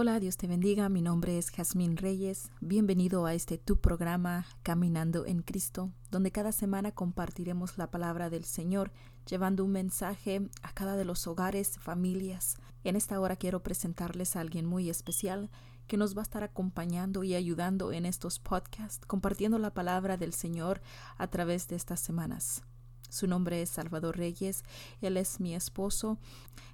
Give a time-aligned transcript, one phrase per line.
[0.00, 0.88] Hola, Dios te bendiga.
[0.88, 2.52] Mi nombre es Jazmín Reyes.
[2.60, 8.44] Bienvenido a este tu programa Caminando en Cristo, donde cada semana compartiremos la palabra del
[8.44, 8.92] Señor,
[9.28, 12.58] llevando un mensaje a cada de los hogares, familias.
[12.84, 15.50] En esta hora quiero presentarles a alguien muy especial
[15.88, 20.32] que nos va a estar acompañando y ayudando en estos podcasts, compartiendo la palabra del
[20.32, 20.80] Señor
[21.16, 22.62] a través de estas semanas.
[23.10, 24.62] Su nombre es Salvador Reyes,
[25.00, 26.18] él es mi esposo.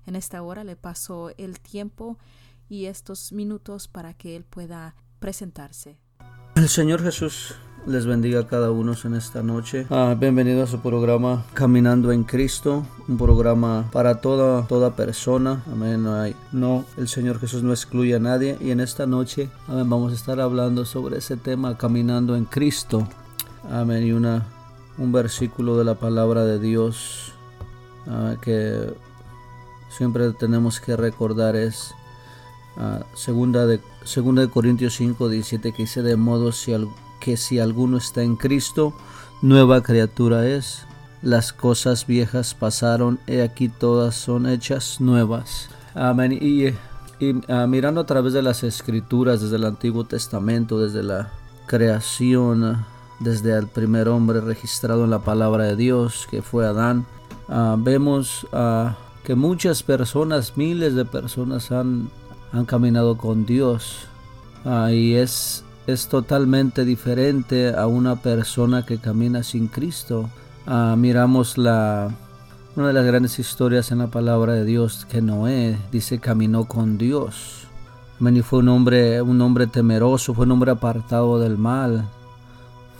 [0.05, 2.19] En esta hora le paso el tiempo
[2.69, 5.99] y estos minutos para que Él pueda presentarse.
[6.57, 7.55] El Señor Jesús
[7.87, 9.87] les bendiga a cada uno en esta noche.
[9.91, 15.63] Ah, bienvenido a su programa Caminando en Cristo, un programa para toda, toda persona.
[15.71, 16.03] Amén.
[16.03, 18.57] No, hay, no, el Señor Jesús no excluye a nadie.
[18.61, 23.07] Y en esta noche amén, vamos a estar hablando sobre ese tema, Caminando en Cristo.
[23.71, 24.05] Amén.
[24.05, 24.47] Y una,
[24.97, 27.33] un versículo de la palabra de Dios
[28.07, 28.95] ah, que
[29.91, 31.95] siempre tenemos que recordar es
[33.15, 36.73] segunda, de, segunda de Corintios 5, 17 que dice de modo si
[37.21, 38.93] que si alguno está en Cristo,
[39.41, 40.87] nueva criatura es.
[41.23, 45.71] Las cosas viejas pasaron, y aquí todas son hechas nuevas.
[45.95, 46.33] Amén.
[46.33, 46.75] Y,
[47.49, 51.31] ah, mirando a través de las escrituras, desde el Antiguo Testamento, desde la
[51.67, 52.85] creación,
[53.21, 57.07] desde el primer hombre registrado en la palabra de Dios, que fue Adán,
[57.49, 62.11] ah, vemos ah, que muchas personas, miles de personas han
[62.55, 64.07] han caminado con Dios.
[64.65, 70.31] Ah, y es, es totalmente diferente a una persona que camina sin Cristo.
[70.67, 72.11] Ah, miramos la,
[72.77, 76.97] una de las grandes historias en la palabra de Dios que Noé dice caminó con
[76.97, 77.67] Dios.
[78.21, 82.09] Y fue un hombre, un hombre temeroso, fue un hombre apartado del mal.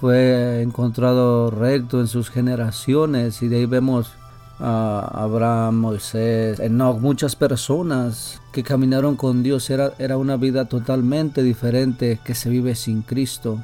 [0.01, 4.13] Fue encontrado recto en sus generaciones y de ahí vemos
[4.59, 9.69] Abraham, Moisés, Enoch, muchas personas que caminaron con Dios.
[9.71, 13.63] Era, era una vida totalmente diferente que se vive sin Cristo.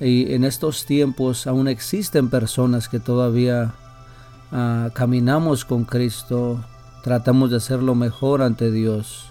[0.00, 3.74] Y en estos tiempos aún existen personas que todavía
[4.52, 6.62] ah, caminamos con Cristo,
[7.02, 9.30] tratamos de hacer lo mejor ante Dios.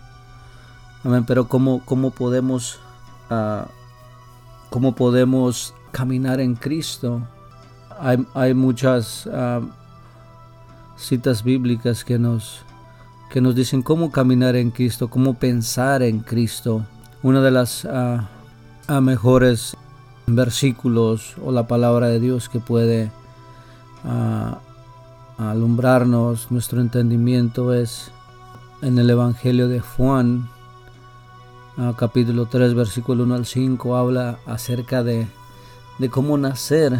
[1.04, 1.24] Amén.
[1.26, 2.80] Pero ¿cómo, cómo podemos,
[3.30, 3.68] uh,
[4.72, 7.22] cómo podemos caminar en Cristo?
[8.00, 9.28] Hay, hay muchas...
[9.32, 9.62] Ah,
[10.98, 12.62] citas bíblicas que nos,
[13.30, 16.86] que nos dicen cómo caminar en Cristo, cómo pensar en Cristo.
[17.24, 18.30] Una de las ah,
[18.88, 19.76] ah, mejores
[20.28, 23.12] versículos o la palabra de Dios que puede
[24.04, 24.60] ah,
[25.38, 28.12] alumbrarnos nuestro entendimiento es
[28.82, 30.50] en el Evangelio de Juan,
[31.98, 35.28] capítulo 3, versículo 1 al 5, habla acerca de,
[35.98, 37.00] de cómo nacer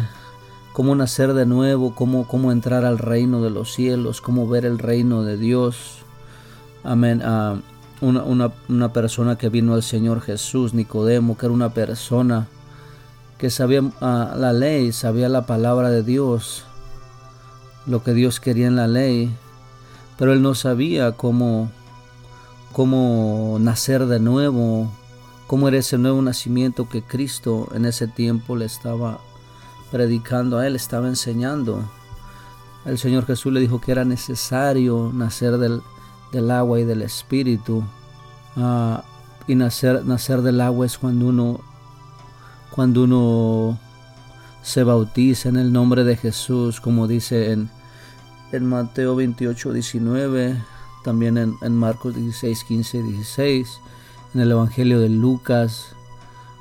[0.76, 4.78] cómo nacer de nuevo, cómo, cómo entrar al reino de los cielos, cómo ver el
[4.78, 6.00] reino de Dios.
[6.84, 7.22] Amén.
[7.24, 7.56] Ah,
[8.02, 12.46] una, una, persona que vino al Señor Jesús, Nicodemo, que era una persona
[13.38, 16.64] que sabía ah, la ley, sabía la palabra de Dios,
[17.86, 19.34] lo que Dios quería en la ley,
[20.18, 21.70] pero él no sabía cómo,
[22.74, 24.92] cómo nacer de nuevo,
[25.46, 29.20] cómo era ese nuevo nacimiento que Cristo en ese tiempo le estaba
[29.96, 31.82] predicando a él, estaba enseñando.
[32.84, 37.82] El Señor Jesús le dijo que era necesario nacer del, agua y del espíritu.
[38.56, 39.04] Ah,
[39.46, 41.60] y nacer, nacer del agua es cuando uno,
[42.70, 43.80] cuando uno
[44.62, 47.70] se bautiza en el nombre de Jesús, como dice en,
[48.52, 50.62] en Mateo 28, 19,
[51.04, 53.80] también en, en Marcos 16, 15, 16,
[54.34, 55.95] en el Evangelio de Lucas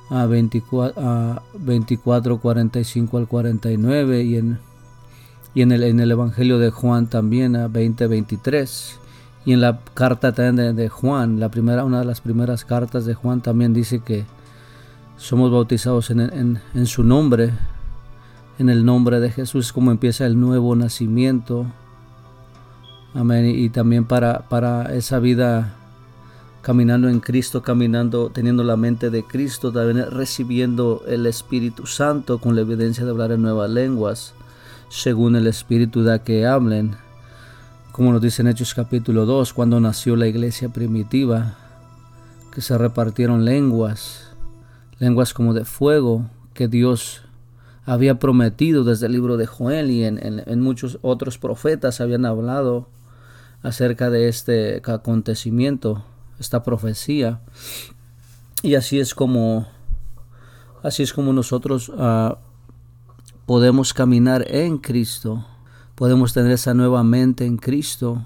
[0.09, 4.59] a 24, a 24 45 al 49 y en,
[5.53, 8.99] y en, el, en el Evangelio de Juan también a 20, 23.
[9.45, 13.13] Y en la carta también de, Juan, la primera, una de las primeras cartas de
[13.13, 14.25] Juan también dice que
[15.17, 17.51] somos bautizados en, en, en su nombre,
[18.57, 21.67] en el nombre de Jesús, como empieza el nuevo nacimiento.
[23.13, 23.45] Amén.
[23.45, 25.75] Y también para, para esa vida
[26.65, 32.55] caminando en Cristo, caminando, teniendo la mente de Cristo, también recibiendo el Espíritu Santo con
[32.55, 34.33] la evidencia de hablar en nuevas lenguas,
[34.89, 36.95] según el Espíritu da que hablen.
[37.91, 41.55] Como nos dice en Hechos capítulo 2, cuando nació la iglesia primitiva,
[42.51, 44.31] que se repartieron lenguas,
[44.97, 46.25] lenguas como de fuego,
[46.55, 47.21] que Dios
[47.85, 52.89] había prometido desde el libro de Joel y en, en muchos otros profetas habían hablado
[53.61, 56.03] acerca de este acontecimiento
[56.39, 57.41] esta profecía.
[58.61, 59.67] Y así es como,
[60.83, 62.35] así es como nosotros uh,
[63.45, 65.45] podemos caminar en Cristo,
[65.93, 68.25] podemos tener esa nueva mente en Cristo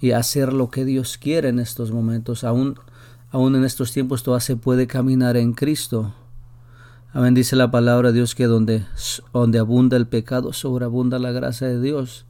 [0.00, 2.44] y hacer lo que Dios quiere en estos momentos.
[2.44, 2.78] Aún,
[3.30, 6.14] aún en estos tiempos todavía se puede caminar en Cristo.
[7.12, 8.84] Amén, dice la palabra de Dios que donde,
[9.32, 12.26] donde abunda el pecado, sobreabunda la gracia de Dios.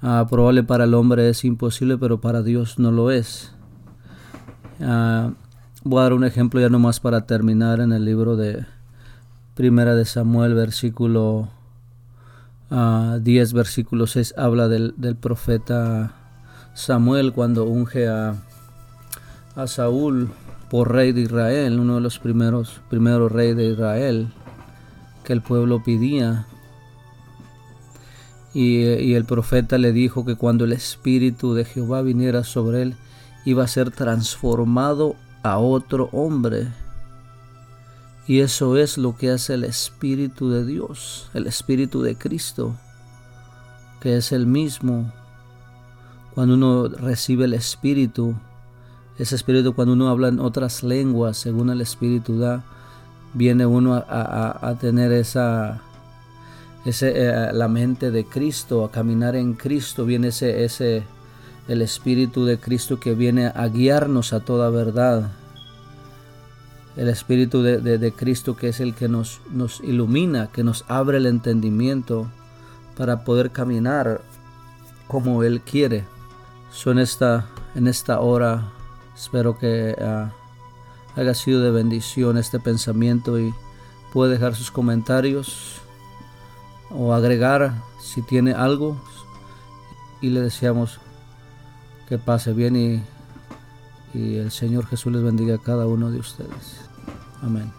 [0.00, 3.52] Ah, probable para el hombre es imposible, pero para Dios no lo es.
[4.80, 5.32] Ah,
[5.82, 8.64] voy a dar un ejemplo ya nomás para terminar en el libro de
[9.54, 11.48] Primera de Samuel, versículo
[12.70, 13.18] 10, ah,
[13.54, 16.14] versículo 6, habla del, del, profeta
[16.74, 18.36] Samuel cuando unge a,
[19.56, 20.30] a Saúl
[20.70, 24.28] por rey de Israel, uno de los primeros, primeros reyes de Israel
[25.24, 26.46] que el pueblo pedía.
[28.54, 32.96] Y, y, el profeta le dijo que cuando el Espíritu de Jehová viniera sobre él,
[33.48, 36.68] iba a ser transformado a otro hombre.
[38.26, 42.76] Y eso es lo que hace el Espíritu de Dios, el Espíritu de Cristo,
[44.02, 45.10] que es el mismo.
[46.34, 48.34] Cuando uno recibe el Espíritu,
[49.18, 52.62] ese espíritu cuando uno habla en otras lenguas, según el espíritu da,
[53.32, 55.80] viene uno a, tener esa,
[56.84, 61.02] ese, eh, la mente de Cristo, a caminar en Cristo, viene ese, ese,
[61.68, 65.30] el espíritu de Cristo que viene a guiarnos a toda verdad.
[66.96, 71.18] El espíritu de, de Cristo que es el que nos, nos ilumina, que nos abre
[71.18, 72.28] el entendimiento
[72.96, 74.22] para poder caminar
[75.06, 76.04] como Él quiere.
[76.72, 78.72] Son esta, en esta hora
[79.18, 83.52] Espero que uh, haya sido de bendición este pensamiento y
[84.12, 85.80] puede dejar sus comentarios
[86.88, 88.96] o agregar si tiene algo
[90.20, 91.00] y le deseamos
[92.08, 93.02] que pase bien y,
[94.18, 96.80] y el Señor Jesús les bendiga a cada uno de ustedes.
[97.42, 97.70] Amén.